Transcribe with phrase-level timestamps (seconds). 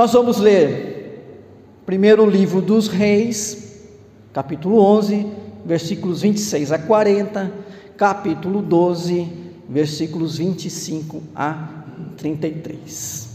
[0.00, 1.44] Nós vamos ler
[1.84, 3.82] primeiro o livro dos Reis,
[4.32, 5.26] capítulo 11,
[5.62, 7.52] versículos 26 a 40,
[7.98, 9.28] capítulo 12,
[9.68, 11.84] versículos 25 a
[12.16, 13.28] 33.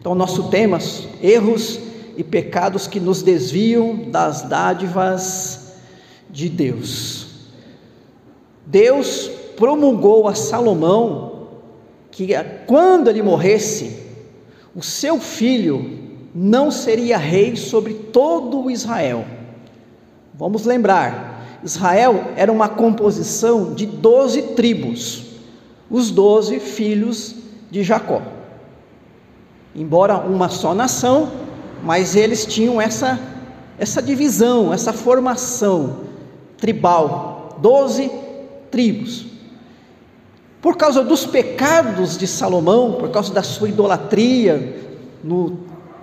[0.00, 0.78] Então, nosso tema:
[1.22, 1.78] erros
[2.16, 5.74] e pecados que nos desviam das dádivas
[6.28, 7.28] de Deus.
[8.66, 11.30] Deus promulgou a Salomão
[12.10, 12.32] que
[12.66, 13.99] quando ele morresse,
[14.74, 15.98] o seu filho
[16.34, 19.24] não seria rei sobre todo o Israel.
[20.34, 25.24] Vamos lembrar, Israel era uma composição de doze tribos,
[25.90, 27.34] os doze filhos
[27.70, 28.22] de Jacó.
[29.74, 31.30] Embora uma só nação,
[31.82, 33.18] mas eles tinham essa,
[33.78, 36.00] essa divisão, essa formação
[36.56, 38.10] tribal, doze
[38.70, 39.26] tribos.
[40.60, 44.78] Por causa dos pecados de Salomão, por causa da sua idolatria
[45.24, 45.58] no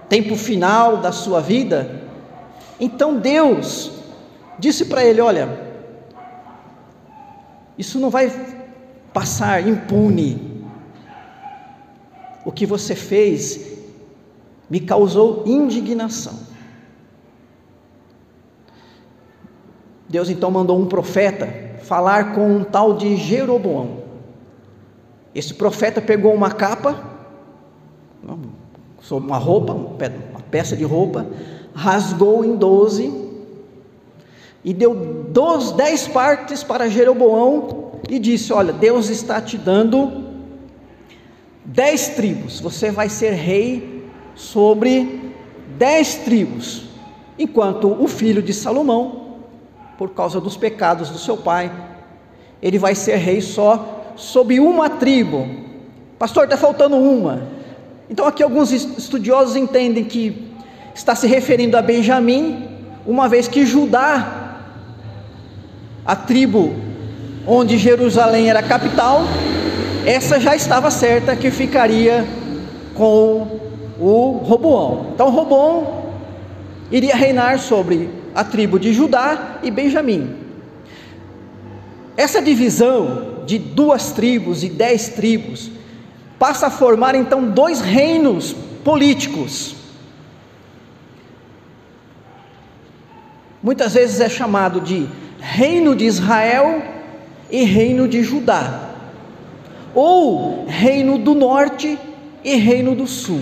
[0.09, 2.03] tempo final da sua vida,
[2.79, 3.91] então Deus
[4.57, 5.47] disse para ele: Olha,
[7.77, 8.31] isso não vai
[9.13, 10.65] passar impune.
[12.43, 13.77] O que você fez
[14.69, 16.47] me causou indignação.
[20.09, 21.47] Deus então mandou um profeta
[21.83, 24.06] falar com um tal de Jeroboão.
[25.37, 26.99] Esse profeta pegou uma capa,
[29.11, 31.27] uma roupa, uma peça de roupa,
[31.75, 33.13] rasgou em doze
[34.65, 34.95] e deu
[35.29, 40.25] dois, dez partes para Jeroboão e disse: Olha, Deus está te dando
[41.63, 45.35] dez tribos, você vai ser rei sobre
[45.77, 46.85] dez tribos,
[47.37, 49.35] enquanto o filho de Salomão,
[49.99, 51.71] por causa dos pecados do seu pai,
[52.59, 55.47] ele vai ser rei só sobre uma tribo.
[56.19, 57.43] Pastor, está faltando uma.
[58.09, 60.51] Então aqui alguns estudiosos entendem que
[60.93, 62.67] está se referindo a Benjamim,
[63.05, 64.59] uma vez que Judá,
[66.05, 66.73] a tribo
[67.45, 69.21] onde Jerusalém era capital,
[70.05, 72.25] essa já estava certa que ficaria
[72.95, 73.59] com
[73.99, 75.11] o Roboão.
[75.13, 76.05] Então Roboão
[76.91, 80.35] iria reinar sobre a tribo de Judá e Benjamim.
[82.15, 85.71] Essa divisão de duas tribos e dez tribos
[86.37, 88.53] passa a formar então dois reinos
[88.83, 89.75] políticos.
[93.63, 95.07] Muitas vezes é chamado de
[95.39, 96.83] reino de Israel
[97.49, 98.91] e reino de Judá,
[99.95, 101.97] ou reino do norte
[102.43, 103.41] e reino do sul.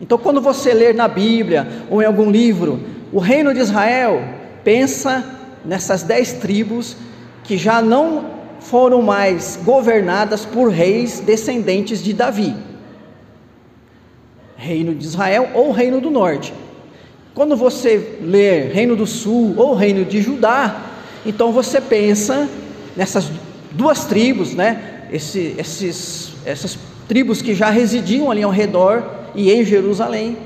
[0.00, 2.80] Então, quando você ler na Bíblia ou em algum livro
[3.12, 4.22] o reino de Israel,
[4.62, 5.24] pensa
[5.64, 6.96] nessas dez tribos
[7.42, 8.33] que já não
[8.64, 12.54] foram mais governadas por reis descendentes de Davi.
[14.56, 16.52] Reino de Israel ou Reino do Norte.
[17.34, 20.82] Quando você ler Reino do Sul ou Reino de Judá,
[21.26, 22.48] então você pensa
[22.96, 23.30] nessas
[23.72, 25.08] duas tribos, né?
[25.12, 29.04] Esse, esses, essas tribos que já residiam ali ao redor
[29.34, 30.38] e em Jerusalém,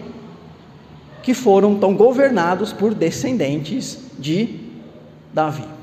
[1.23, 4.57] que foram então governados por descendentes de
[5.33, 5.78] Davi.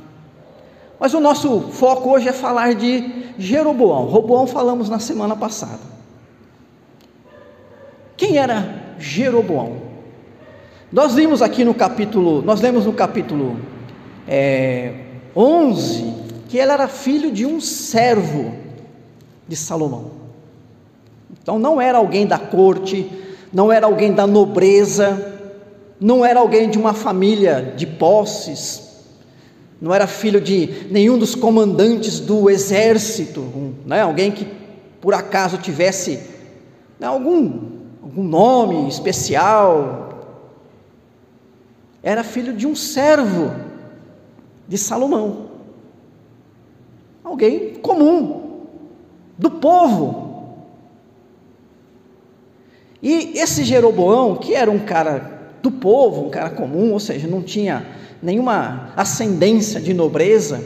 [1.05, 4.05] Mas o nosso foco hoje é falar de Jeroboão.
[4.05, 5.81] Roboão falamos na semana passada.
[8.17, 9.73] Quem era Jeroboão?
[10.91, 13.55] Nós vimos aqui no capítulo, nós lemos no capítulo
[14.27, 14.95] é,
[15.35, 16.11] 11
[16.49, 18.55] que ele era filho de um servo
[19.47, 20.09] de Salomão.
[21.39, 23.07] Então não era alguém da corte,
[23.53, 25.37] não era alguém da nobreza,
[26.01, 28.85] não era alguém de uma família de posses,
[29.85, 34.01] não era filho de nenhum dos comandantes do exército, né?
[34.01, 34.47] alguém que
[34.99, 36.19] por acaso tivesse
[36.99, 37.69] né, algum,
[38.01, 40.25] algum nome especial.
[42.01, 43.53] Era filho de um servo
[44.67, 45.51] de Salomão,
[47.23, 48.65] alguém comum,
[49.37, 50.65] do povo.
[53.03, 57.43] E esse Jeroboão, que era um cara do povo, um cara comum, ou seja, não
[57.43, 57.85] tinha
[58.25, 60.59] nenhuma ascendência de nobreza,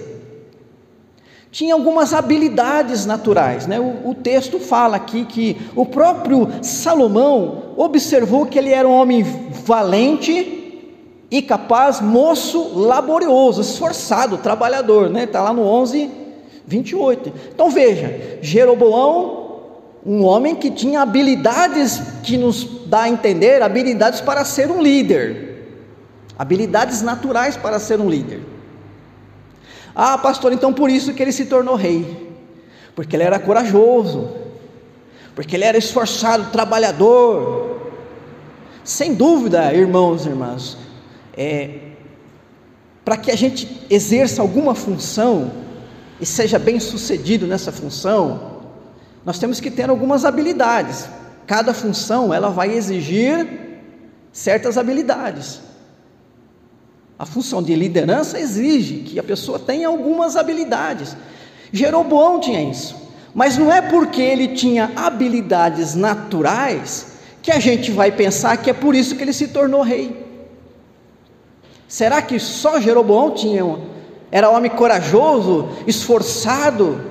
[1.52, 3.68] tinha algumas habilidades naturais.
[3.68, 3.78] Né?
[3.80, 9.24] O, o, texto fala aqui que o próprio Salomão observou que ele era um homem
[9.66, 10.88] valente
[11.30, 15.08] e capaz, moço, laborioso, esforçado, trabalhador.
[15.08, 15.28] Está né?
[15.28, 16.10] Tá lá no 11,
[16.66, 17.34] 28.
[17.54, 19.50] Então veja: Jeroboão
[20.06, 25.49] um homem que tinha habilidades que nos dá a entender, habilidades para ser um líder,
[26.40, 28.42] habilidades naturais para ser um líder.
[29.94, 32.34] Ah, pastor, então por isso que ele se tornou rei,
[32.96, 34.30] porque ele era corajoso,
[35.36, 37.92] porque ele era esforçado, trabalhador.
[38.86, 40.78] Sem dúvida, irmãos e irmãs,
[41.36, 41.80] é,
[43.04, 45.52] para que a gente exerça alguma função
[46.22, 48.62] e seja bem sucedido nessa função,
[49.26, 51.10] nós temos que ter algumas habilidades.
[51.46, 53.46] Cada função ela vai exigir
[54.32, 55.69] certas habilidades.
[57.20, 61.18] A função de liderança exige que a pessoa tenha algumas habilidades.
[61.70, 62.96] Jeroboão tinha isso,
[63.36, 67.08] mas não é porque ele tinha habilidades naturais
[67.42, 70.26] que a gente vai pensar que é por isso que ele se tornou rei.
[71.90, 73.66] Será que só Jeroboão tinha
[74.32, 77.04] era homem corajoso, esforçado,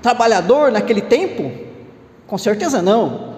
[0.00, 1.50] trabalhador naquele tempo?
[2.26, 3.34] Com certeza não.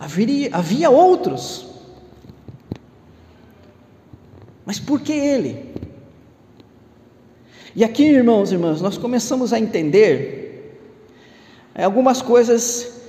[0.00, 1.67] Havia, havia outros.
[4.68, 5.64] Mas por que ele?
[7.74, 10.78] E aqui, irmãos e irmãs, nós começamos a entender
[11.74, 13.00] é, algumas coisas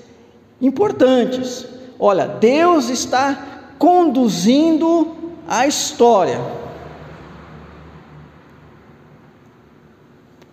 [0.61, 1.65] importantes.
[1.99, 6.39] Olha, Deus está conduzindo a história.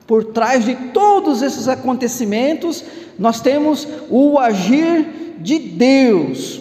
[0.08, 2.82] Por trás de todos esses acontecimentos,
[3.16, 6.60] nós temos o agir de Deus.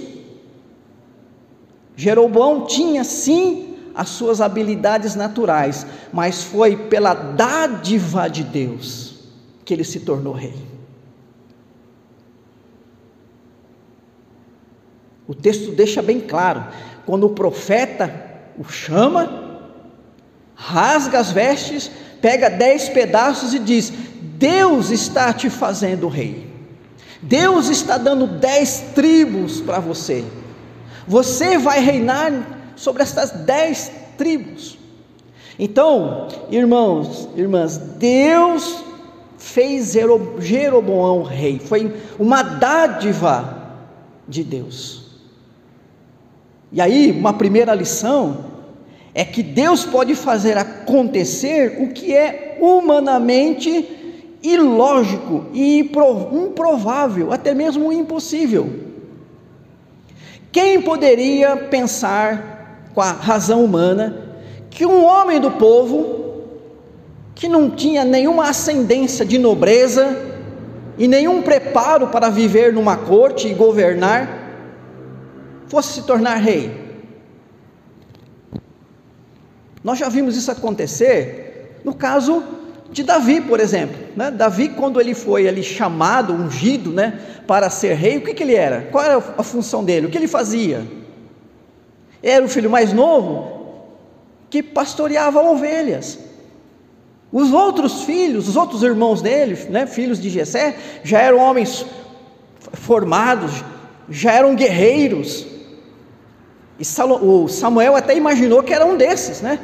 [1.96, 9.16] Jeroboão tinha sim as suas habilidades naturais, mas foi pela dádiva de Deus
[9.64, 10.54] que ele se tornou rei.
[15.28, 16.66] O texto deixa bem claro:
[17.06, 18.24] quando o profeta
[18.58, 19.62] o chama,
[20.54, 21.90] rasga as vestes,
[22.22, 23.92] pega dez pedaços e diz:
[24.22, 26.54] Deus está te fazendo rei.
[27.22, 30.24] Deus está dando dez tribos para você.
[31.08, 32.32] Você vai reinar
[32.76, 34.78] sobre estas dez tribos.
[35.58, 38.84] Então, irmãos, irmãs, Deus
[39.38, 39.94] fez
[40.40, 43.78] Jeroboão rei, foi uma dádiva
[44.28, 45.06] de Deus.
[46.72, 48.46] E aí, uma primeira lição
[49.14, 57.94] é que Deus pode fazer acontecer o que é humanamente ilógico e improvável, até mesmo
[57.94, 58.70] impossível.
[60.52, 62.55] Quem poderia pensar
[62.96, 64.16] com a razão humana,
[64.70, 66.46] que um homem do povo,
[67.36, 70.18] que não tinha nenhuma ascendência de nobreza
[70.98, 74.46] e nenhum preparo para viver numa corte e governar,
[75.68, 76.86] fosse se tornar rei.
[79.84, 82.42] Nós já vimos isso acontecer no caso
[82.90, 83.98] de Davi, por exemplo.
[84.16, 84.32] Né?
[84.32, 88.56] Davi, quando ele foi ali chamado, ungido, né, para ser rei, o que, que ele
[88.56, 88.88] era?
[88.90, 90.08] Qual era a função dele?
[90.08, 91.05] O que ele fazia?
[92.30, 93.56] Era o filho mais novo
[94.50, 96.20] que pastoreava ovelhas.
[97.32, 101.86] Os outros filhos, os outros irmãos dele, né, filhos de Jessé, já eram homens
[102.74, 103.64] formados,
[104.10, 105.46] já eram guerreiros.
[106.80, 109.60] E Samuel até imaginou que era um desses, né?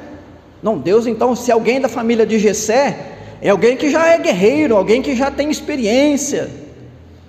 [0.62, 2.98] Não, Deus então, se alguém da família de Jessé
[3.42, 6.50] é alguém que já é guerreiro, alguém que já tem experiência,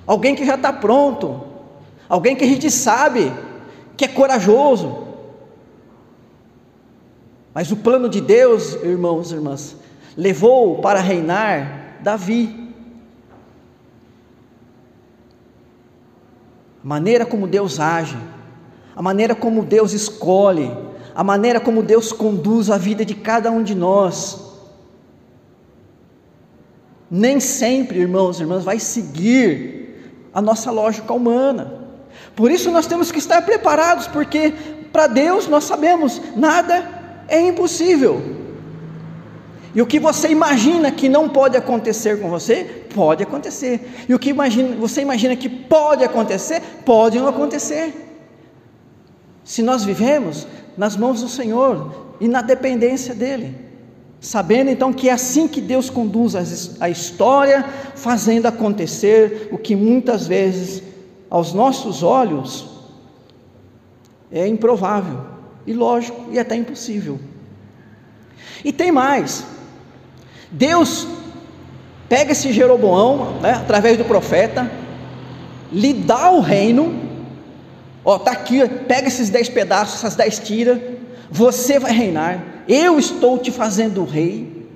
[0.06, 1.40] alguém que já está pronto,
[2.08, 3.32] alguém que a gente sabe
[3.96, 5.01] que é corajoso.
[7.54, 9.76] Mas o plano de Deus, irmãos e irmãs,
[10.16, 12.72] levou para reinar Davi.
[16.82, 18.18] A maneira como Deus age,
[18.96, 20.74] a maneira como Deus escolhe,
[21.14, 24.50] a maneira como Deus conduz a vida de cada um de nós.
[27.10, 31.80] Nem sempre, irmãos e irmãs, vai seguir a nossa lógica humana.
[32.34, 34.54] Por isso nós temos que estar preparados, porque
[34.90, 37.01] para Deus nós sabemos, nada
[37.32, 38.22] é impossível.
[39.74, 44.04] E o que você imagina que não pode acontecer com você, pode acontecer.
[44.06, 47.94] E o que imagina, você imagina que pode acontecer, pode não acontecer.
[49.42, 50.46] Se nós vivemos
[50.76, 53.56] nas mãos do Senhor e na dependência dEle,
[54.20, 56.34] sabendo então que é assim que Deus conduz
[56.78, 57.64] a história,
[57.96, 60.82] fazendo acontecer o que muitas vezes,
[61.30, 62.68] aos nossos olhos,
[64.30, 65.31] é improvável
[65.66, 67.18] ilógico e até impossível.
[68.64, 69.44] E tem mais.
[70.50, 71.06] Deus
[72.08, 74.70] pega esse Jeroboão, né, através do profeta,
[75.72, 76.94] lhe dá o reino.
[78.04, 80.78] Ó, tá aqui, pega esses dez pedaços, essas dez tiras.
[81.30, 82.44] Você vai reinar.
[82.68, 84.68] Eu estou te fazendo rei.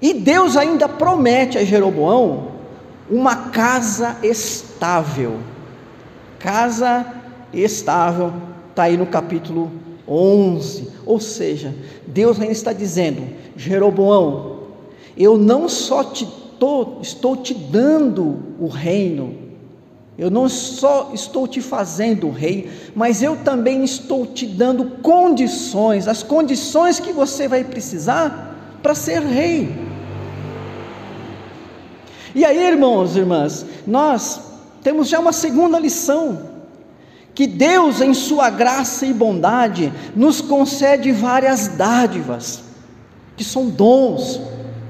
[0.00, 2.52] E Deus ainda promete a Jeroboão
[3.10, 5.40] uma casa estável.
[6.38, 7.04] Casa
[7.52, 8.32] estável,
[8.70, 9.72] está aí no capítulo
[10.08, 10.88] 11.
[11.04, 11.74] Ou seja,
[12.06, 13.22] Deus ainda está dizendo:
[13.56, 14.58] Jeroboão,
[15.16, 16.26] eu não só te
[16.58, 19.48] tô, estou te dando o reino,
[20.18, 26.24] Eu não só estou te fazendo rei, mas eu também estou te dando condições, as
[26.24, 29.72] condições que você vai precisar para ser rei.
[32.34, 34.40] E aí, irmãos e irmãs, nós
[34.82, 36.47] temos já uma segunda lição,
[37.38, 42.64] que Deus, em Sua graça e bondade, nos concede várias dádivas,
[43.36, 44.40] que são dons,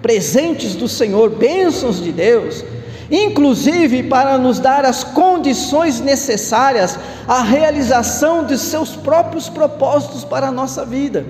[0.01, 2.65] presentes do Senhor, bênçãos de Deus,
[3.11, 10.51] inclusive para nos dar as condições necessárias à realização de seus próprios propósitos para a
[10.51, 11.27] nossa vida.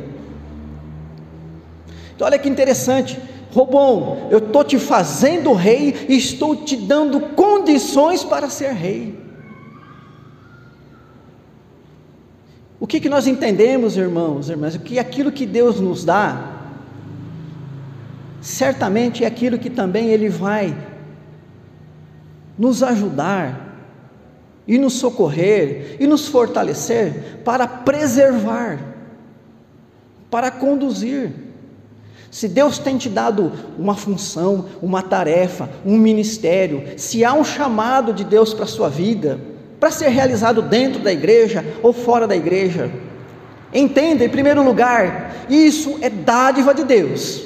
[2.14, 3.18] Então, olha que interessante,
[3.52, 9.27] Robão, eu estou te fazendo rei e estou te dando condições para ser rei.
[12.80, 14.76] O que, que nós entendemos, irmãos, irmãs?
[14.76, 16.58] Que aquilo que Deus nos dá,
[18.40, 20.76] certamente é aquilo que também Ele vai
[22.56, 23.68] nos ajudar
[24.66, 28.78] e nos socorrer e nos fortalecer para preservar,
[30.30, 31.32] para conduzir.
[32.30, 38.12] Se Deus tem te dado uma função, uma tarefa, um ministério, se há um chamado
[38.12, 39.40] de Deus para a sua vida,
[39.78, 42.90] para ser realizado dentro da igreja ou fora da igreja,
[43.72, 47.44] entenda, em primeiro lugar, isso é dádiva de Deus.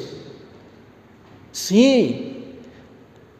[1.52, 2.36] Sim,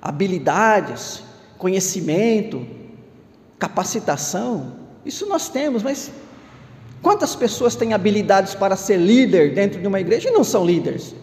[0.01, 1.23] habilidades,
[1.57, 2.67] conhecimento,
[3.59, 4.73] capacitação,
[5.05, 6.11] isso nós temos, mas
[7.01, 11.15] quantas pessoas têm habilidades para ser líder dentro de uma igreja e não são líderes?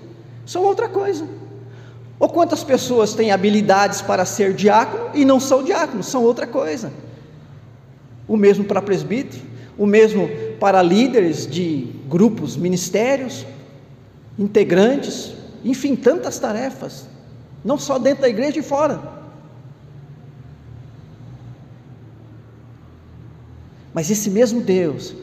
[0.46, 1.28] São outra coisa.
[2.20, 6.08] Ou quantas pessoas têm habilidades para ser diácono e não são diáconos?
[6.08, 6.92] São outra coisa.
[8.30, 9.44] O mesmo para presbítero,
[9.78, 13.46] o mesmo para líderes de grupos, ministérios,
[14.38, 15.34] integrantes,
[15.66, 17.10] enfim, tantas tarefas,
[17.66, 19.20] não só dentro da igreja e fora.
[23.94, 25.14] Mas esse mesmo Deus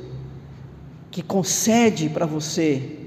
[1.11, 3.07] que concede para você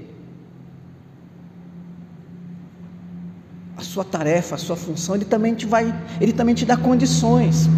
[3.76, 7.68] a sua tarefa, a sua função, ele também te vai, ele também te dá condições.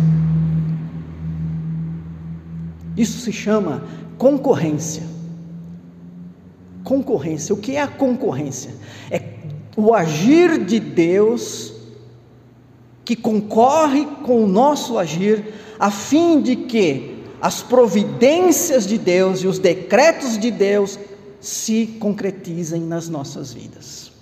[2.96, 3.82] Isso se chama
[4.18, 5.02] concorrência.
[6.84, 7.54] Concorrência.
[7.54, 8.74] O que é a concorrência?
[9.10, 9.22] É
[9.76, 11.72] o agir de Deus
[13.04, 19.46] que concorre com o nosso agir, a fim de que as providências de Deus e
[19.46, 20.98] os decretos de Deus
[21.40, 24.12] se concretizem nas nossas vidas.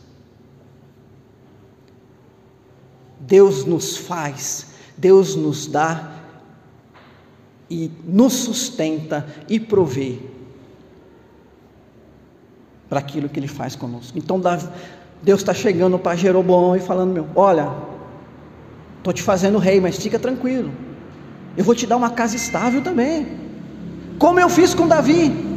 [3.21, 6.20] Deus nos faz, Deus nos dá
[7.71, 10.19] e nos sustenta e provê
[12.89, 14.19] para aquilo que Ele faz conosco.
[14.19, 14.41] Então
[15.23, 17.73] Deus está chegando para Jeroboão e falando: meu, olha,
[18.99, 20.71] estou te fazendo rei, mas fica tranquilo
[21.57, 23.27] eu vou te dar uma casa estável também,
[24.19, 25.49] como eu fiz com Davi.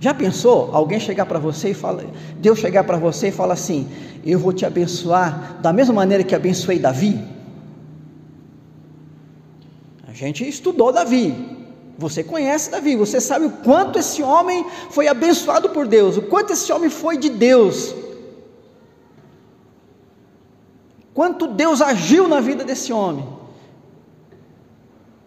[0.00, 2.04] Já pensou alguém chegar para você e falar,
[2.38, 3.88] Deus chegar para você e falar assim:
[4.24, 7.18] Eu vou te abençoar da mesma maneira que abençoei Davi?
[10.14, 11.34] Gente estudou Davi,
[11.98, 16.52] você conhece Davi, você sabe o quanto esse homem foi abençoado por Deus, o quanto
[16.52, 17.92] esse homem foi de Deus.
[21.12, 23.28] Quanto Deus agiu na vida desse homem.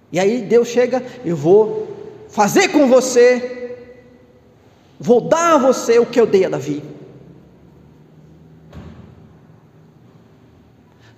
[0.10, 1.89] E aí Deus chega, eu vou
[2.29, 3.77] fazer com você,
[4.98, 6.82] vou dar a você o que eu dei a Davi.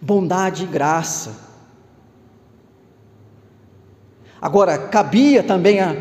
[0.01, 1.48] Bondade e graça.
[4.41, 5.95] Agora, cabia também a,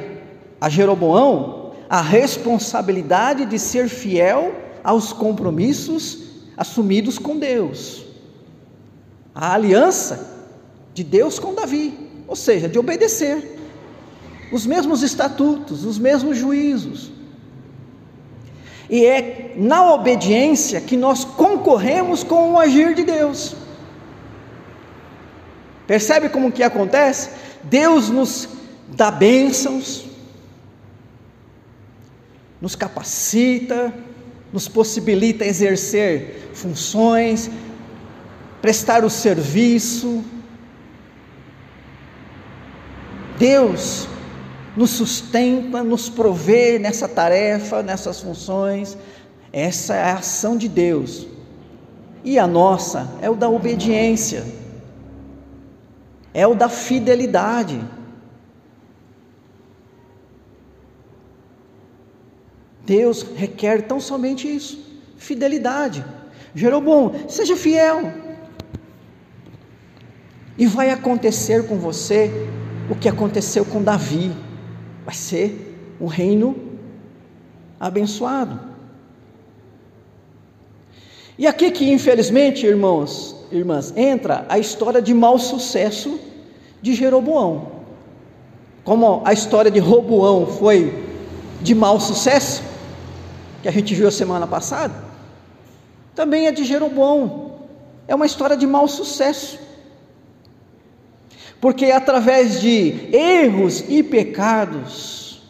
[0.61, 4.55] a Jeroboão a responsabilidade de ser fiel
[4.85, 6.27] aos compromissos
[6.57, 8.09] assumidos com Deus
[9.39, 10.35] a aliança
[10.93, 13.57] de Deus com Davi, ou seja, de obedecer
[14.51, 17.13] os mesmos estatutos, os mesmos juízos.
[18.91, 23.55] E é na obediência que nós concorremos com o agir de Deus.
[25.87, 27.31] Percebe como que acontece?
[27.65, 28.49] Deus nos
[28.89, 30.07] dá bênçãos,
[32.61, 33.93] nos capacita,
[34.53, 37.51] nos possibilita exercer funções,
[38.61, 40.25] prestar o serviço.
[43.39, 44.09] Deus
[44.77, 48.97] nos sustenta, nos provê nessa tarefa, nessas funções.
[49.53, 51.27] Essa é a ação de Deus.
[52.25, 54.45] E a nossa é o da obediência,
[56.39, 57.81] é o da fidelidade.
[62.87, 64.79] Deus requer tão somente isso:
[65.17, 66.05] fidelidade.
[66.55, 68.13] Jeroboão, seja fiel.
[70.57, 72.31] E vai acontecer com você
[72.89, 74.31] o que aconteceu com Davi.
[75.05, 76.57] Vai ser um reino
[77.81, 78.61] abençoado.
[81.37, 86.28] E aqui que infelizmente, irmãos, irmãs, entra a história de mau sucesso
[86.81, 87.79] de Jeroboão.
[88.85, 91.07] Como a história de Roboão foi
[91.61, 92.63] de mau sucesso,
[93.63, 94.95] que a gente viu a semana passada,
[96.15, 97.59] também é de Jeroboão.
[98.07, 99.59] É uma história de mau sucesso.
[101.61, 105.43] Porque através de erros e pecados,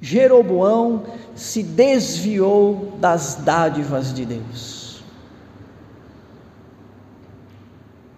[0.00, 5.02] Jeroboão se desviou das dádivas de Deus.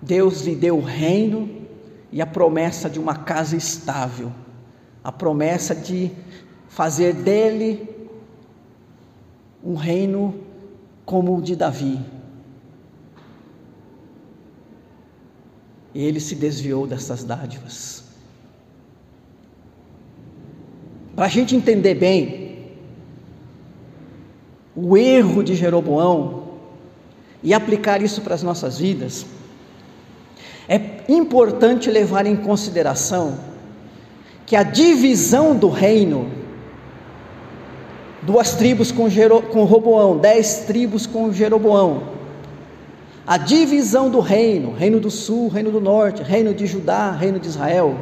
[0.00, 1.65] Deus lhe deu o reino
[2.12, 4.32] e a promessa de uma casa estável,
[5.02, 6.10] a promessa de
[6.68, 7.88] fazer dele
[9.64, 10.40] um reino
[11.04, 12.00] como o de Davi.
[15.94, 18.04] E ele se desviou dessas dádivas.
[21.14, 22.76] Para a gente entender bem
[24.76, 26.58] o erro de Jeroboão
[27.42, 29.25] e aplicar isso para as nossas vidas,
[31.08, 33.38] importante levar em consideração
[34.44, 36.30] que a divisão do reino
[38.26, 42.14] duas tribos com, Jero, com Roboão, dez tribos com Jeroboão.
[43.25, 47.46] A divisão do reino, reino do sul, reino do norte, reino de Judá, reino de
[47.46, 47.96] Israel,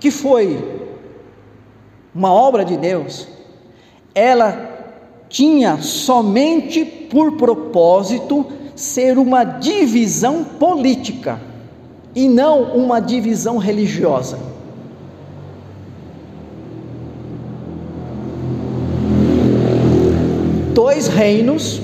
[0.00, 0.86] que foi
[2.14, 3.28] uma obra de Deus,
[4.14, 4.74] ela
[5.28, 11.40] tinha somente por propósito ser uma divisão política
[12.14, 14.38] e não uma divisão religiosa.
[20.96, 21.80] dois reinos,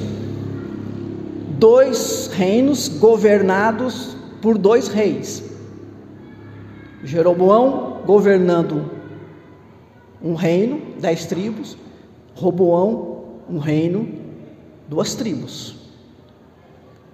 [1.58, 5.44] dois reinos governados por dois reis.
[7.04, 8.90] Jeroboão governando
[10.22, 11.76] um reino, dez tribos,
[12.34, 14.08] Roboão um reino,
[14.88, 15.76] duas tribos,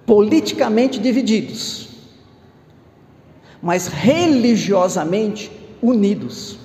[0.08, 1.86] politicamente divididos,
[3.60, 6.58] mas religiosamente unidos,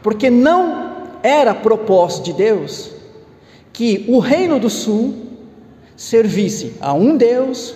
[0.00, 2.92] porque não era propósito de Deus
[3.72, 5.26] que o reino do sul
[5.96, 7.74] servisse a um Deus,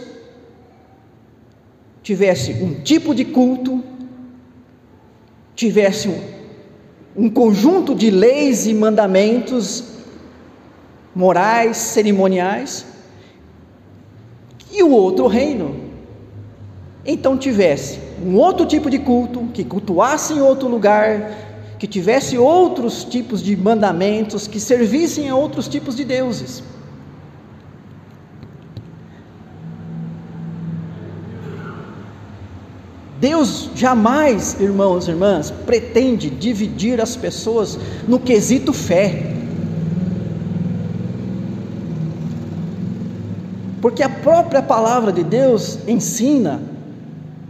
[2.01, 3.83] tivesse um tipo de culto,
[5.57, 6.21] tivesse um,
[7.25, 9.83] um conjunto de leis e mandamentos
[11.13, 12.92] morais, cerimoniais,
[14.73, 15.93] e o outro reino
[17.05, 21.33] então tivesse um outro tipo de culto, que cultuasse em outro lugar,
[21.79, 26.63] que tivesse outros tipos de mandamentos, que servissem a outros tipos de deuses.
[33.19, 39.42] Deus jamais, irmãos e irmãs, pretende dividir as pessoas no quesito fé.
[43.83, 46.63] Porque a própria palavra de Deus ensina,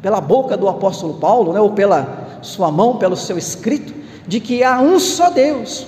[0.01, 3.95] pela boca do apóstolo Paulo, né, ou pela sua mão, pelo seu escrito,
[4.27, 5.87] de que há um só Deus,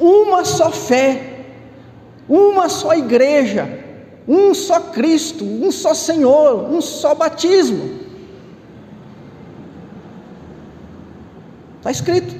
[0.00, 1.44] uma só fé,
[2.26, 3.68] uma só igreja,
[4.26, 8.00] um só Cristo, um só Senhor, um só batismo.
[11.76, 12.34] Está escrito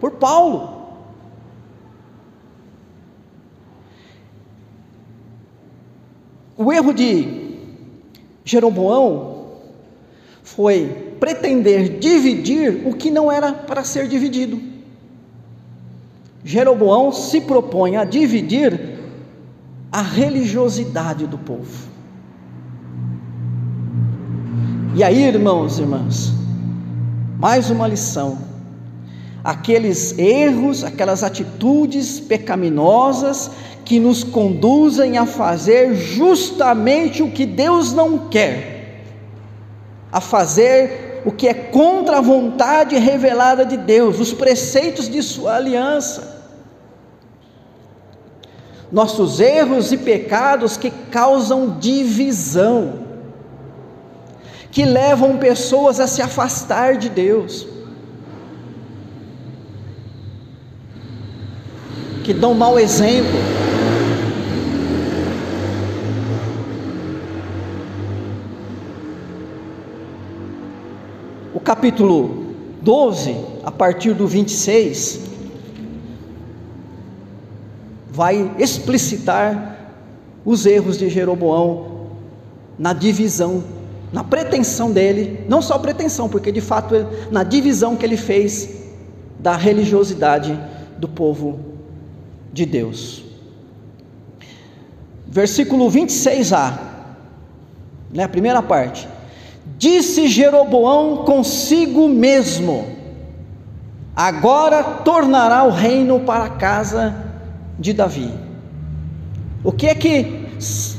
[0.00, 0.77] por Paulo.
[6.58, 7.56] O erro de
[8.44, 9.52] Jeroboão
[10.42, 14.60] foi pretender dividir o que não era para ser dividido.
[16.44, 18.98] Jeroboão se propõe a dividir
[19.92, 21.88] a religiosidade do povo.
[24.96, 26.32] E aí, irmãos e irmãs,
[27.38, 28.47] mais uma lição.
[29.48, 33.50] Aqueles erros, aquelas atitudes pecaminosas
[33.82, 39.06] que nos conduzem a fazer justamente o que Deus não quer,
[40.12, 45.56] a fazer o que é contra a vontade revelada de Deus, os preceitos de Sua
[45.56, 46.44] aliança.
[48.92, 53.06] Nossos erros e pecados que causam divisão,
[54.70, 57.77] que levam pessoas a se afastar de Deus,
[62.28, 63.40] que dão mau exemplo.
[71.54, 75.20] O capítulo 12, a partir do 26,
[78.10, 79.96] vai explicitar
[80.44, 82.08] os erros de Jeroboão
[82.78, 83.64] na divisão
[84.12, 86.94] na pretensão dele, não só pretensão, porque de fato
[87.30, 88.68] na divisão que ele fez
[89.38, 90.58] da religiosidade
[90.98, 91.67] do povo
[92.58, 93.22] de Deus.
[95.26, 96.78] Versículo 26a,
[98.12, 99.08] né, a primeira parte.
[99.78, 102.86] Disse Jeroboão consigo mesmo:
[104.16, 107.14] Agora tornará o reino para a casa
[107.78, 108.32] de Davi.
[109.62, 110.48] O que é que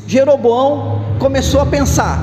[0.08, 2.20] Jeroboão começou a pensar?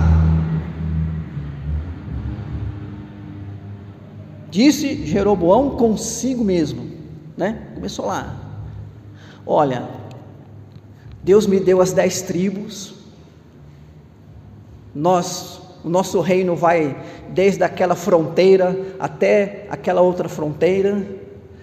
[4.51, 6.87] Disse Jeroboão consigo mesmo,
[7.37, 7.73] né?
[7.75, 8.46] Começou lá.
[9.47, 9.89] Olha,
[11.23, 12.95] Deus me deu as dez tribos.
[14.93, 16.97] Nós, o nosso reino vai
[17.29, 21.07] desde aquela fronteira até aquela outra fronteira.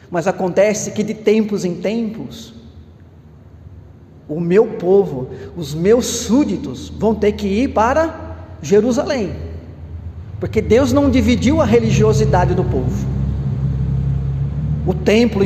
[0.09, 2.53] Mas acontece que de tempos em tempos,
[4.29, 9.35] o meu povo, os meus súditos, vão ter que ir para Jerusalém.
[10.39, 13.07] Porque Deus não dividiu a religiosidade do povo.
[14.85, 15.43] O templo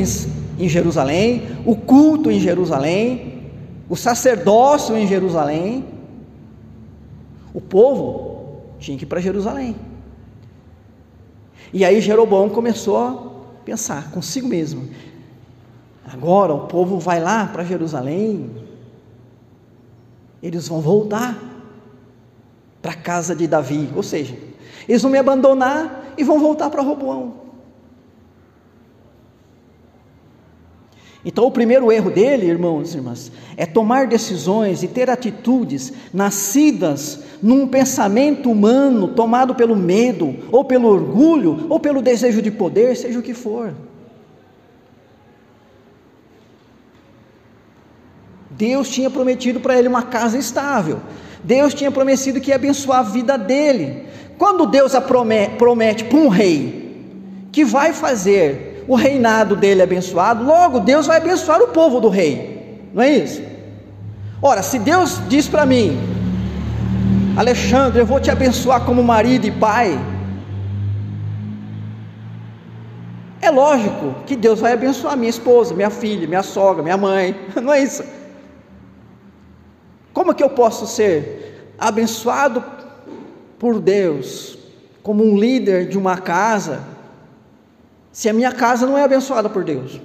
[0.58, 3.42] em Jerusalém, o culto em Jerusalém,
[3.88, 5.84] o sacerdócio em Jerusalém.
[7.54, 9.76] O povo tinha que ir para Jerusalém.
[11.72, 13.28] E aí Jeroboão começou a
[13.64, 14.88] pensar consigo mesmo:
[16.10, 18.50] agora o povo vai lá para Jerusalém,
[20.42, 21.38] eles vão voltar
[22.80, 24.36] para a casa de Davi, ou seja,
[24.88, 27.47] eles vão me abandonar e vão voltar para Roboão.
[31.28, 37.22] Então, o primeiro erro dele, irmãos e irmãs, é tomar decisões e ter atitudes nascidas
[37.42, 43.18] num pensamento humano tomado pelo medo, ou pelo orgulho, ou pelo desejo de poder, seja
[43.18, 43.74] o que for.
[48.48, 50.98] Deus tinha prometido para ele uma casa estável.
[51.44, 54.06] Deus tinha prometido que ia abençoar a vida dele.
[54.38, 57.04] Quando Deus promete, promete para um rei
[57.52, 62.88] que vai fazer o reinado dele abençoado, logo Deus vai abençoar o povo do rei,
[62.94, 63.42] não é isso?
[64.40, 65.98] Ora, se Deus diz para mim,
[67.36, 70.00] Alexandre, eu vou te abençoar como marido e pai,
[73.42, 77.72] é lógico que Deus vai abençoar minha esposa, minha filha, minha sogra, minha mãe, não
[77.72, 78.02] é isso?
[80.14, 82.64] Como que eu posso ser abençoado
[83.58, 84.58] por Deus
[85.02, 86.82] como um líder de uma casa,
[88.18, 90.00] se a minha casa não é abençoada por Deus.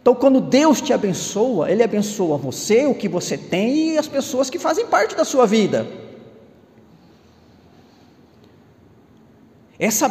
[0.00, 4.48] Então, quando Deus te abençoa, Ele abençoa você, o que você tem e as pessoas
[4.48, 5.86] que fazem parte da sua vida.
[9.78, 10.10] Essa,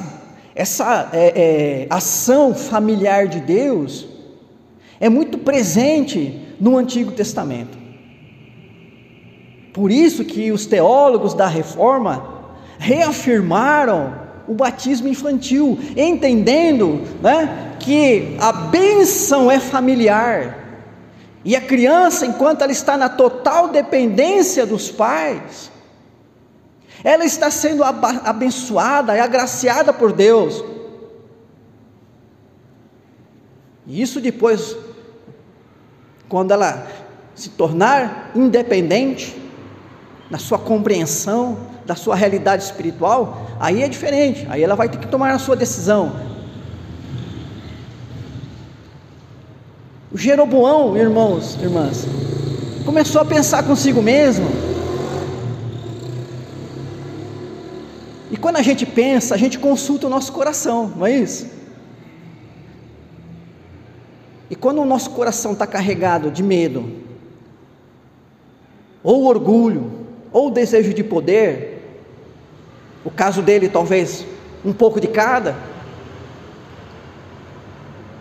[0.53, 4.07] essa é, é, ação familiar de Deus
[4.99, 7.79] é muito presente no Antigo Testamento.
[9.73, 12.43] Por isso que os teólogos da reforma
[12.77, 20.59] reafirmaram o batismo infantil, entendendo né, que a bênção é familiar.
[21.43, 25.71] E a criança, enquanto ela está na total dependência dos pais,
[27.03, 30.63] ela está sendo abençoada e agraciada por Deus.
[33.87, 34.77] E isso depois,
[36.29, 36.87] quando ela
[37.33, 39.35] se tornar independente,
[40.31, 45.07] na sua compreensão da sua realidade espiritual, aí é diferente, aí ela vai ter que
[45.07, 46.13] tomar a sua decisão.
[50.09, 52.05] O Jeroboão, irmãos, irmãs,
[52.85, 54.47] começou a pensar consigo mesmo.
[58.31, 61.45] E quando a gente pensa, a gente consulta o nosso coração, não é isso?
[64.49, 66.89] E quando o nosso coração está carregado de medo,
[69.03, 70.00] ou orgulho,
[70.31, 72.01] ou desejo de poder,
[73.03, 74.25] o caso dele talvez
[74.63, 75.55] um pouco de cada,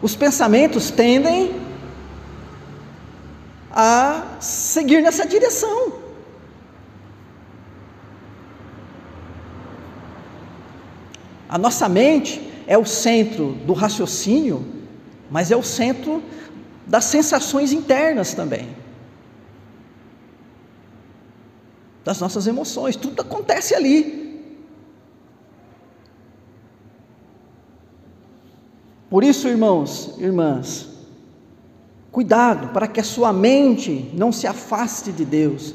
[0.03, 1.55] os pensamentos tendem
[3.71, 5.93] a seguir nessa direção.
[11.49, 14.65] A nossa mente é o centro do raciocínio,
[15.31, 16.23] mas é o centro
[16.87, 18.80] das sensações internas também.
[22.05, 24.21] Das nossas emoções, tudo acontece ali.
[29.11, 30.89] Por isso, irmãos, irmãs,
[32.13, 35.75] cuidado para que a sua mente não se afaste de Deus.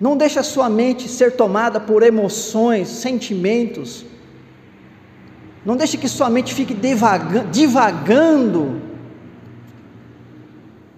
[0.00, 4.04] Não deixe a sua mente ser tomada por emoções, sentimentos.
[5.64, 8.80] Não deixe que sua mente fique divagando, divagando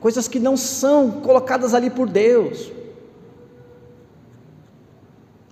[0.00, 2.70] coisas que não são colocadas ali por Deus.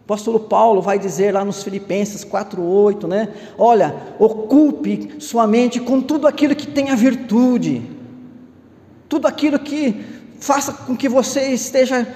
[0.03, 3.29] O apóstolo Paulo vai dizer lá nos Filipenses 4:8, né?
[3.57, 7.89] Olha, ocupe sua mente com tudo aquilo que tenha virtude.
[9.09, 10.05] Tudo aquilo que
[10.41, 12.07] faça com que você esteja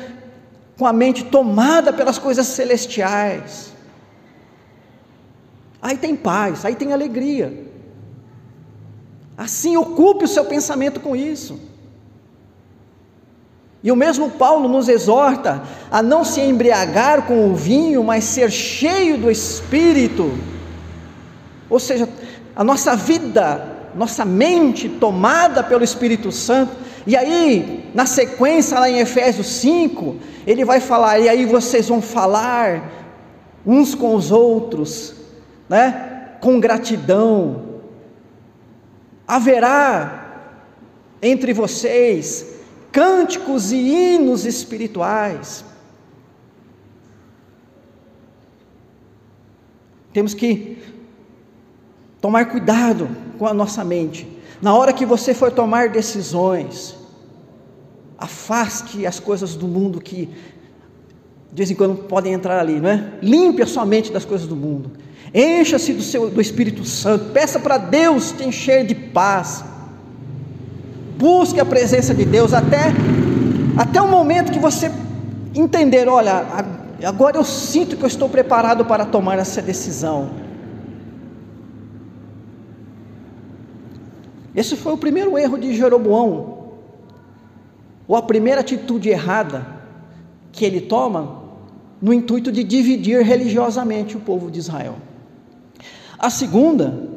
[0.76, 3.72] com a mente tomada pelas coisas celestiais.
[5.80, 7.66] Aí tem paz, aí tem alegria.
[9.36, 11.60] Assim, ocupe o seu pensamento com isso.
[13.86, 18.50] E o mesmo Paulo nos exorta a não se embriagar com o vinho, mas ser
[18.50, 20.36] cheio do Espírito.
[21.70, 22.08] Ou seja,
[22.56, 26.72] a nossa vida, nossa mente tomada pelo Espírito Santo.
[27.06, 32.02] E aí, na sequência, lá em Efésios 5, ele vai falar, e aí vocês vão
[32.02, 32.90] falar
[33.64, 35.14] uns com os outros,
[35.68, 36.32] né?
[36.40, 37.62] Com gratidão,
[39.28, 40.24] haverá
[41.22, 42.56] entre vocês
[42.96, 45.62] cânticos e hinos espirituais.
[50.14, 50.78] Temos que
[52.22, 53.06] tomar cuidado
[53.38, 54.26] com a nossa mente.
[54.62, 56.96] Na hora que você for tomar decisões,
[58.16, 60.30] afaste as coisas do mundo que
[61.52, 63.12] de vez em quando podem entrar ali, não é?
[63.20, 64.92] Limpe a sua mente das coisas do mundo.
[65.34, 69.62] Encha-se do, seu, do Espírito Santo, peça para Deus te encher de paz.
[71.18, 72.92] Busque a presença de Deus até,
[73.76, 74.90] até o momento que você
[75.54, 76.46] entender: olha,
[77.04, 80.30] agora eu sinto que eu estou preparado para tomar essa decisão.
[84.54, 86.70] Esse foi o primeiro erro de Jeroboão,
[88.06, 89.66] ou a primeira atitude errada
[90.52, 91.44] que ele toma
[92.00, 94.96] no intuito de dividir religiosamente o povo de Israel.
[96.18, 97.08] A segunda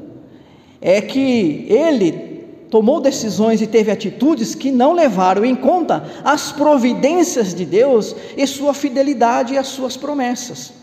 [0.81, 2.28] é que ele
[2.69, 8.45] tomou decisões e teve atitudes que não levaram em conta as providências de Deus e
[8.45, 10.73] sua fidelidade às suas promessas.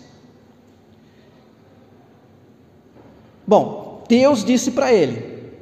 [3.46, 5.52] Bom, Deus disse para ele: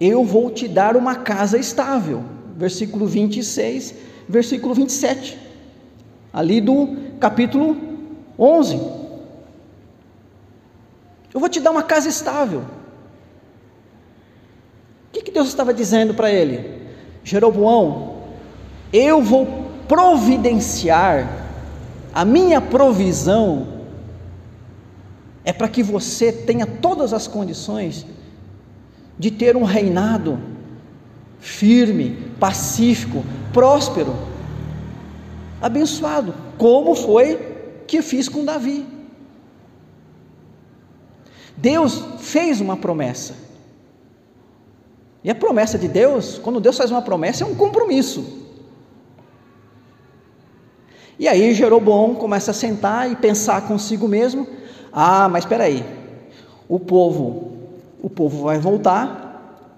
[0.00, 2.22] Eu vou te dar uma casa estável.
[2.56, 3.94] Versículo 26,
[4.28, 5.38] versículo 27.
[6.32, 7.76] Ali do capítulo
[8.38, 8.76] 11.
[11.34, 12.62] Eu vou te dar uma casa estável.
[15.22, 16.82] Que, que Deus estava dizendo para ele?
[17.22, 18.22] Jeroboão,
[18.92, 21.46] eu vou providenciar,
[22.12, 23.68] a minha provisão
[25.44, 28.04] é para que você tenha todas as condições
[29.16, 30.38] de ter um reinado
[31.38, 34.14] firme, pacífico, próspero,
[35.60, 37.38] abençoado, como foi
[37.86, 38.84] que fiz com Davi.
[41.56, 43.51] Deus fez uma promessa.
[45.24, 48.42] E a promessa de Deus, quando Deus faz uma promessa, é um compromisso.
[51.18, 54.46] E aí Jeroboão começa a sentar e pensar consigo mesmo:
[54.92, 55.84] ah, mas espera aí,
[56.68, 57.52] o povo,
[58.02, 59.21] o povo vai voltar,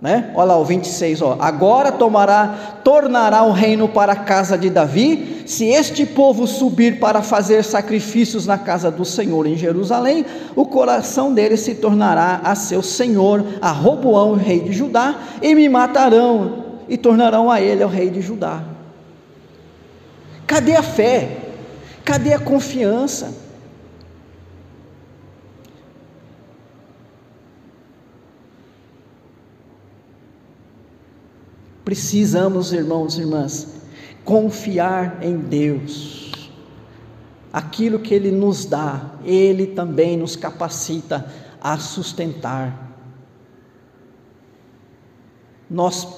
[0.01, 0.33] né?
[0.35, 1.37] Olha lá o 26, ó.
[1.41, 7.23] Agora tomará, tornará o reino para a casa de Davi, se este povo subir para
[7.23, 12.83] fazer sacrifícios na casa do Senhor em Jerusalém, o coração dele se tornará a seu
[12.83, 18.11] senhor, a Roboão, rei de Judá, e me matarão e tornarão a ele o rei
[18.11, 18.63] de Judá.
[20.47, 21.39] Cadê a fé?
[22.05, 23.44] Cadê a confiança?
[31.85, 33.68] Precisamos, irmãos e irmãs,
[34.25, 36.33] confiar em Deus.
[37.53, 42.97] Aquilo que Ele nos dá, Ele também nos capacita a sustentar.
[45.70, 46.09] Nós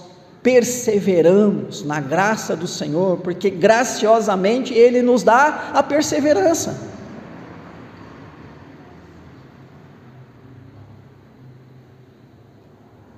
[0.42, 6.94] perseveramos na graça do Senhor, porque graciosamente Ele nos dá a perseverança.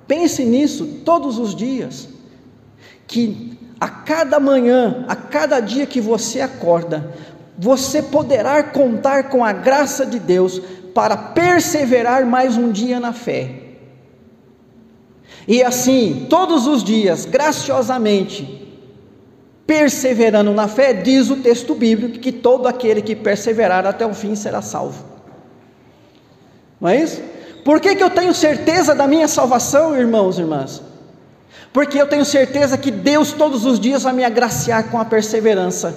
[0.07, 2.18] Pense nisso todos os dias
[3.09, 7.13] que a cada manhã, a cada dia que você acorda,
[7.57, 10.61] você poderá contar com a graça de Deus
[10.95, 13.51] para perseverar mais um dia na fé.
[15.47, 18.69] E assim, todos os dias, graciosamente,
[19.67, 24.35] perseverando na fé, diz o texto bíblico que todo aquele que perseverar até o fim
[24.35, 25.05] será salvo.
[26.81, 27.23] Não é isso?
[27.65, 30.88] Por que, que eu tenho certeza da minha salvação, irmãos e irmãs?
[31.73, 35.97] Porque eu tenho certeza que Deus todos os dias vai me agraciar com a perseverança.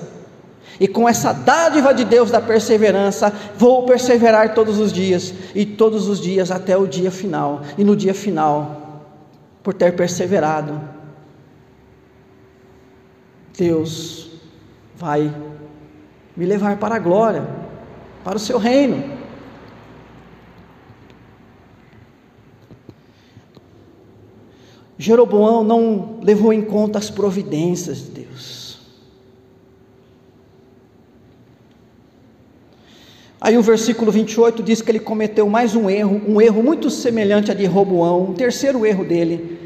[0.79, 6.07] E com essa dádiva de Deus da perseverança, vou perseverar todos os dias, e todos
[6.07, 7.61] os dias até o dia final.
[7.77, 9.05] E no dia final,
[9.61, 10.81] por ter perseverado,
[13.55, 14.31] Deus
[14.95, 15.31] vai
[16.35, 17.43] me levar para a glória.
[18.23, 19.20] para o seu reino.
[25.01, 28.79] Jeroboão não levou em conta as providências de Deus.
[33.41, 37.49] Aí o versículo 28 diz que ele cometeu mais um erro, um erro muito semelhante
[37.49, 39.57] a de Roboão, um terceiro erro dele.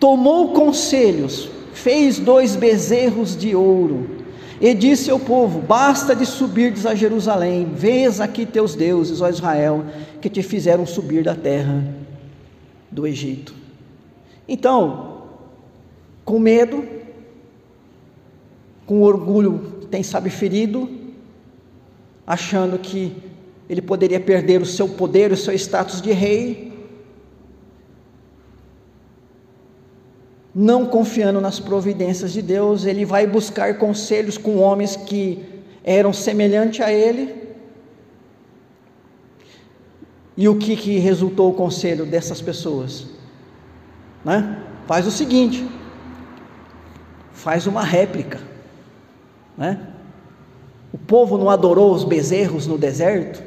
[0.00, 4.08] Tomou conselhos, fez dois bezerros de ouro,
[4.58, 9.84] e disse ao povo: Basta de subirdes a Jerusalém, vês aqui teus deuses, ó Israel,
[10.22, 11.84] que te fizeram subir da terra
[12.90, 13.57] do Egito.
[14.48, 15.24] Então,
[16.24, 16.88] com medo,
[18.86, 20.88] com orgulho, tem sabe ferido,
[22.26, 23.14] achando que
[23.68, 26.72] ele poderia perder o seu poder, o seu status de rei,
[30.54, 35.44] não confiando nas providências de Deus, ele vai buscar conselhos com homens que
[35.84, 37.34] eram semelhantes a ele.
[40.36, 43.17] E o que, que resultou o conselho dessas pessoas?
[44.28, 44.62] Né?
[44.86, 45.66] faz o seguinte:
[47.32, 48.38] faz uma réplica.
[49.56, 49.80] Né?
[50.92, 53.42] O povo não adorou os bezerros no deserto?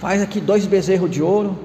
[0.00, 1.56] Faz aqui dois bezerros de ouro.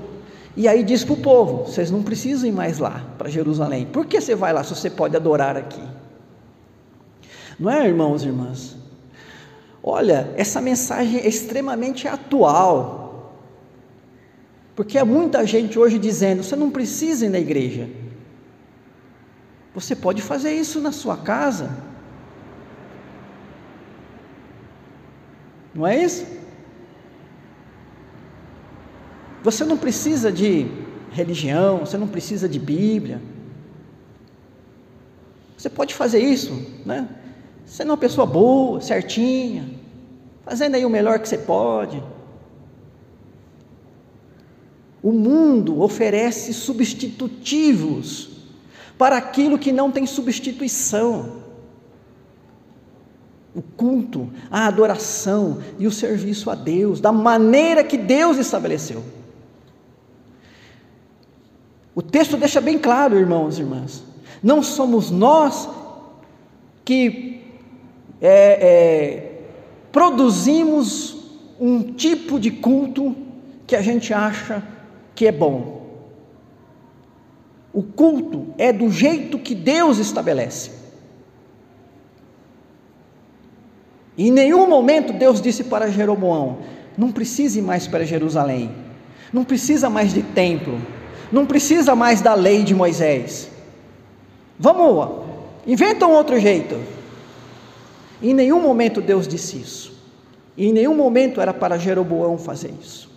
[0.56, 3.88] E aí diz para o povo: vocês não precisam ir mais lá para Jerusalém.
[3.88, 5.84] Por que você vai lá se você pode adorar aqui?
[7.60, 8.76] Não é, irmãos e irmãs?
[9.82, 13.05] Olha, essa mensagem é extremamente atual.
[14.76, 17.90] Porque há muita gente hoje dizendo: você não precisa ir na igreja.
[19.74, 21.70] Você pode fazer isso na sua casa.
[25.74, 26.26] Não é isso?
[29.44, 30.66] Você não precisa de
[31.12, 33.22] religião, você não precisa de Bíblia.
[35.58, 36.54] Você pode fazer isso,
[36.86, 37.08] né?
[37.66, 39.70] Sendo uma pessoa boa, certinha,
[40.44, 42.02] fazendo aí o melhor que você pode.
[45.06, 48.28] O mundo oferece substitutivos
[48.98, 51.44] para aquilo que não tem substituição.
[53.54, 59.04] O culto, a adoração e o serviço a Deus, da maneira que Deus estabeleceu.
[61.94, 64.04] O texto deixa bem claro, irmãos e irmãs,
[64.42, 65.70] não somos nós
[66.84, 67.44] que
[68.20, 69.42] é, é,
[69.92, 71.16] produzimos
[71.60, 73.16] um tipo de culto
[73.68, 74.74] que a gente acha
[75.16, 75.84] que é bom.
[77.74, 80.72] O culto é do jeito que Deus estabelece.
[84.18, 86.60] E em nenhum momento Deus disse para Jeroboão:
[86.98, 88.72] não precise mais para Jerusalém,
[89.32, 90.80] não precisa mais de templo,
[91.32, 93.50] não precisa mais da lei de Moisés.
[94.58, 95.26] Vamos,
[95.68, 96.80] inventa um outro jeito.
[98.22, 99.94] Em nenhum momento Deus disse isso.
[100.56, 103.15] E em nenhum momento era para Jeroboão fazer isso.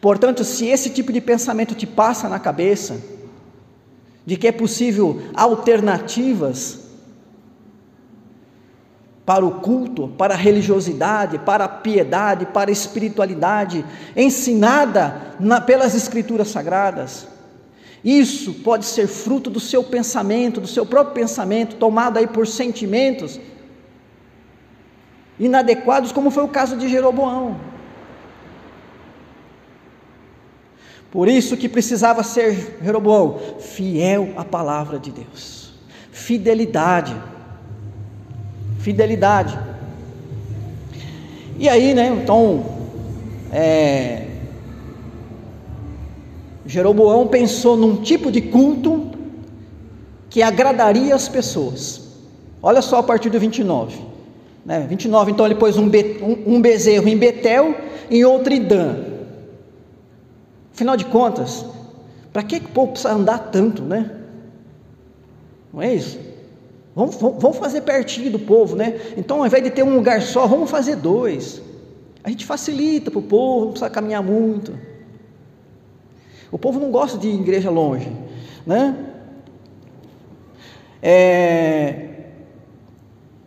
[0.00, 3.00] Portanto, se esse tipo de pensamento te passa na cabeça,
[4.24, 6.80] de que é possível alternativas
[9.26, 13.84] para o culto, para a religiosidade, para a piedade, para a espiritualidade,
[14.16, 17.28] ensinada na, pelas Escrituras Sagradas,
[18.02, 23.38] isso pode ser fruto do seu pensamento, do seu próprio pensamento, tomado aí por sentimentos
[25.38, 27.69] inadequados, como foi o caso de Jeroboão.
[31.10, 35.72] Por isso que precisava ser Jeroboão fiel à palavra de Deus.
[36.12, 37.16] Fidelidade.
[38.78, 39.58] Fidelidade.
[41.58, 42.64] E aí, né, então,
[43.52, 44.26] é,
[46.64, 49.10] Jeroboão pensou num tipo de culto
[50.30, 52.08] que agradaria as pessoas.
[52.62, 53.98] Olha só a partir do 29.
[54.64, 57.74] Né, 29, então ele pôs um, be, um, um bezerro em Betel
[58.08, 59.19] e outro em Dan.
[60.80, 61.66] Afinal de contas,
[62.32, 64.10] para que, que o povo precisa andar tanto, né?
[65.70, 66.18] Não é isso?
[66.96, 68.98] Vamos, vamos fazer pertinho do povo, né?
[69.14, 71.60] Então, ao invés de ter um lugar só, vamos fazer dois.
[72.24, 74.72] A gente facilita para o povo, não precisa caminhar muito.
[76.50, 78.10] O povo não gosta de igreja longe,
[78.66, 78.96] né?
[81.02, 82.08] É,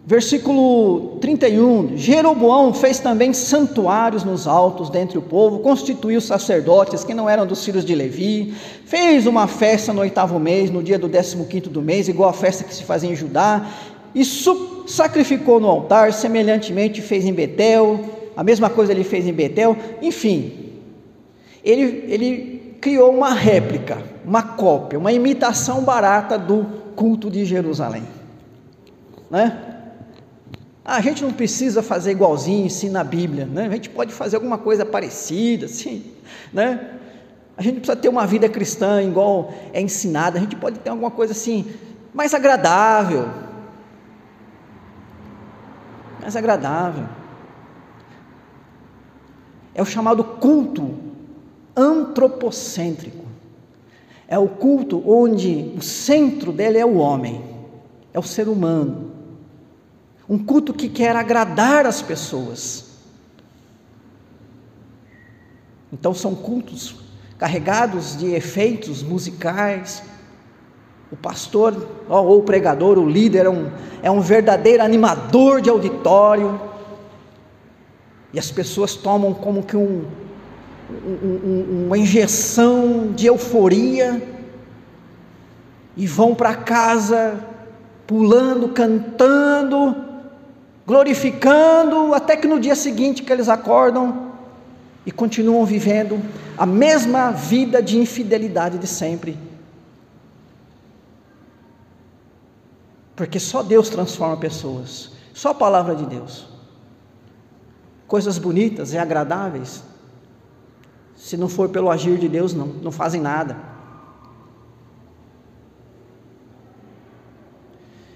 [0.05, 7.29] Versículo 31: Jeroboão fez também santuários nos altos dentre o povo, constituiu sacerdotes que não
[7.29, 8.53] eram dos filhos de Levi,
[8.85, 12.33] fez uma festa no oitavo mês, no dia do décimo quinto do mês, igual a
[12.33, 13.65] festa que se fazia em Judá,
[14.13, 14.25] e
[14.85, 18.01] sacrificou no altar, semelhantemente fez em Betel,
[18.35, 20.73] a mesma coisa ele fez em Betel, enfim,
[21.63, 28.03] ele, ele criou uma réplica, uma cópia, uma imitação barata do culto de Jerusalém,
[29.31, 29.69] né?
[30.85, 33.67] A gente não precisa fazer igualzinho ensina a Bíblia, né?
[33.67, 36.11] A gente pode fazer alguma coisa parecida, assim,
[36.51, 36.99] né?
[37.55, 41.11] A gente precisa ter uma vida cristã igual é ensinada, a gente pode ter alguma
[41.11, 41.71] coisa assim
[42.13, 43.29] mais agradável.
[46.21, 47.05] Mais agradável.
[49.73, 50.95] É o chamado culto
[51.75, 53.23] antropocêntrico.
[54.27, 57.43] É o culto onde o centro dele é o homem,
[58.13, 59.12] é o ser humano.
[60.29, 62.93] Um culto que quer agradar as pessoas.
[65.91, 66.95] Então são cultos
[67.37, 70.01] carregados de efeitos musicais.
[71.11, 73.71] O pastor ou o pregador, o líder, é um,
[74.01, 76.59] é um verdadeiro animador de auditório.
[78.33, 80.05] E as pessoas tomam como que um,
[80.89, 84.21] um, uma injeção de euforia
[85.95, 87.39] e vão para casa
[88.07, 90.12] pulando, cantando,
[90.85, 94.33] glorificando, até que no dia seguinte que eles acordam,
[95.05, 96.21] e continuam vivendo
[96.57, 99.37] a mesma vida de infidelidade de sempre.
[103.15, 106.47] Porque só Deus transforma pessoas, só a palavra de Deus.
[108.07, 109.83] Coisas bonitas e agradáveis,
[111.15, 113.57] se não for pelo agir de Deus, não, não fazem nada.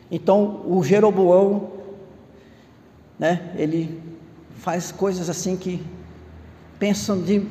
[0.10, 1.77] Então, o Jeroboão,
[3.18, 4.02] né, ele
[4.60, 5.84] faz coisas assim que
[6.78, 7.46] pensam de,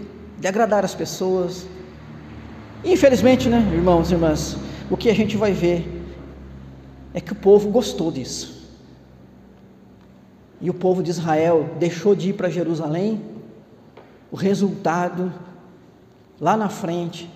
[0.46, 1.66] agradar as pessoas.
[2.84, 4.56] Infelizmente, né, irmãos e irmãs,
[4.90, 6.04] o que a gente vai ver
[7.12, 8.54] é que o povo gostou disso.
[10.60, 13.20] E o povo de Israel deixou de ir para Jerusalém.
[14.30, 15.32] O resultado,
[16.40, 17.30] lá na frente,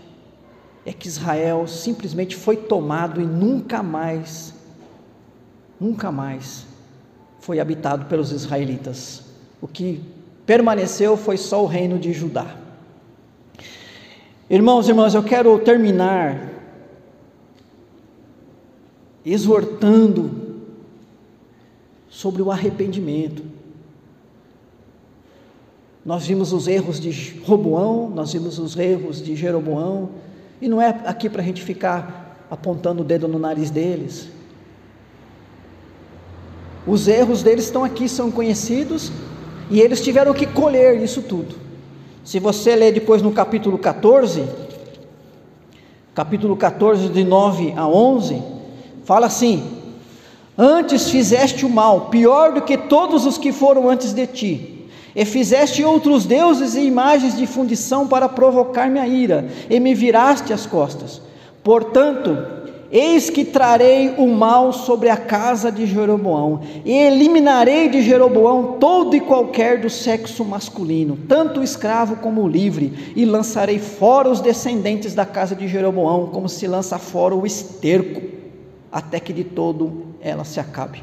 [0.87, 4.55] é que Israel simplesmente foi tomado e nunca mais,
[5.79, 6.70] nunca mais
[7.41, 9.25] foi habitado pelos israelitas.
[9.61, 10.01] O que
[10.47, 12.57] permaneceu foi só o reino de Judá.
[14.49, 16.49] Irmãos e irmãs, eu quero terminar
[19.25, 20.51] exortando
[22.09, 23.45] sobre o arrependimento.
[26.05, 30.11] Nós vimos os erros de Roboão, nós vimos os erros de Jeroboão,
[30.61, 34.29] e não é aqui para a gente ficar apontando o dedo no nariz deles.
[36.91, 39.13] Os erros deles estão aqui, são conhecidos,
[39.71, 41.55] e eles tiveram que colher isso tudo.
[42.25, 44.45] Se você ler depois no capítulo 14,
[46.13, 48.43] capítulo 14, de 9 a 11,
[49.05, 49.63] fala assim:
[50.59, 55.25] Antes fizeste o mal, pior do que todos os que foram antes de ti, e
[55.25, 60.67] fizeste outros deuses e imagens de fundição para provocar minha ira, e me viraste as
[60.67, 61.23] costas.
[61.63, 62.37] Portanto,
[62.93, 69.15] Eis que trarei o mal sobre a casa de Jeroboão, e eliminarei de Jeroboão todo
[69.15, 74.41] e qualquer do sexo masculino, tanto o escravo como o livre, e lançarei fora os
[74.41, 78.23] descendentes da casa de Jeroboão, como se lança fora o esterco,
[78.91, 81.01] até que de todo ela se acabe.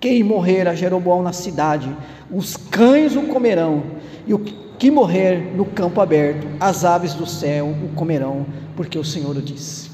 [0.00, 1.94] Quem morrer a Jeroboão na cidade,
[2.30, 3.82] os cães o comerão,
[4.26, 9.04] e o que morrer no campo aberto, as aves do céu o comerão, porque o
[9.04, 9.85] Senhor o disse.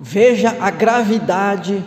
[0.00, 1.82] Veja a gravidade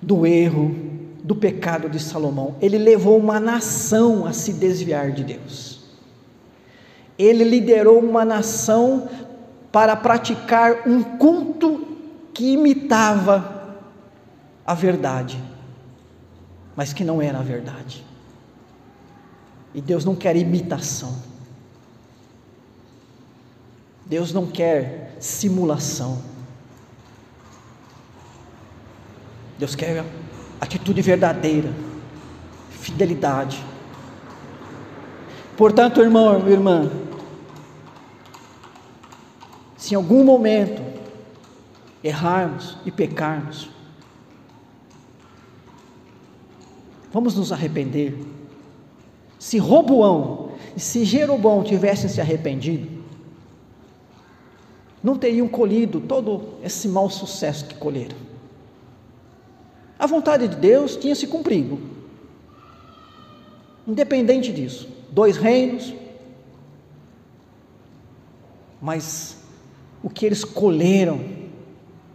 [0.00, 0.74] do erro,
[1.22, 2.56] do pecado de Salomão.
[2.60, 5.80] Ele levou uma nação a se desviar de Deus.
[7.18, 9.08] Ele liderou uma nação
[9.70, 11.86] para praticar um culto
[12.34, 13.78] que imitava
[14.66, 15.42] a verdade,
[16.76, 18.04] mas que não era a verdade.
[19.74, 21.14] E Deus não quer imitação.
[24.04, 26.31] Deus não quer simulação.
[29.62, 30.04] Deus quer
[30.60, 31.72] atitude verdadeira,
[32.68, 33.64] fidelidade.
[35.56, 36.90] Portanto, irmão, irmã,
[39.76, 40.82] se em algum momento
[42.02, 43.70] errarmos e pecarmos,
[47.12, 48.18] vamos nos arrepender.
[49.38, 53.00] Se Roboão e se Jeroboão tivessem se arrependido,
[55.00, 58.31] não teriam colhido todo esse mau sucesso que colheram.
[60.02, 61.78] A vontade de Deus tinha se cumprido.
[63.86, 65.94] Independente disso, dois reinos,
[68.80, 69.36] mas
[70.02, 71.20] o que eles colheram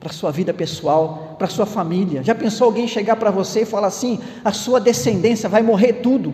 [0.01, 2.21] para sua vida pessoal, para sua família.
[2.25, 6.33] Já pensou alguém chegar para você e falar assim: a sua descendência vai morrer tudo,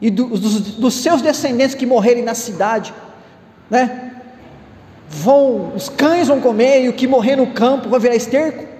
[0.00, 2.94] e do, dos, dos, seus descendentes que morrerem na cidade,
[3.68, 4.22] né?
[5.08, 8.75] Vão, os cães vão comer e o que morrer no campo vai virar esterco?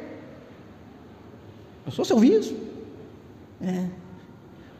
[1.86, 2.54] Eu sou seu isso.
[3.62, 3.86] É.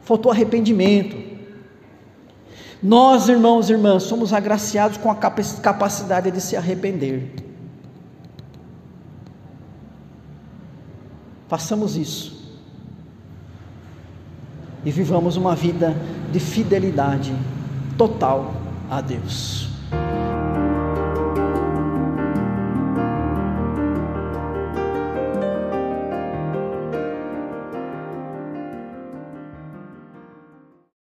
[0.01, 1.37] Faltou arrependimento.
[2.83, 7.33] Nós, irmãos e irmãs, somos agraciados com a capacidade de se arrepender.
[11.47, 12.37] Façamos isso.
[14.85, 15.95] E vivamos uma vida
[16.31, 17.33] de fidelidade
[17.97, 18.53] total
[18.89, 19.66] a Deus.